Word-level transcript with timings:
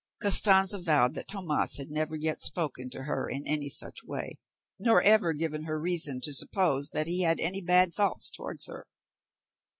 Costanza 0.19 0.79
vowed 0.79 1.13
that 1.13 1.27
Tomas 1.27 1.77
had 1.77 1.91
never 1.91 2.15
yet 2.15 2.41
spoken 2.41 2.89
to 2.89 3.03
her 3.03 3.29
in 3.29 3.45
any 3.45 3.69
such 3.69 4.03
way, 4.03 4.39
nor 4.79 4.99
ever 5.03 5.31
given 5.31 5.65
her 5.65 5.79
reason 5.79 6.19
to 6.21 6.33
suppose 6.33 6.89
that 6.89 7.05
he 7.05 7.21
had 7.21 7.39
any 7.39 7.61
bad 7.61 7.93
thoughts 7.93 8.27
towards 8.31 8.65
her. 8.65 8.87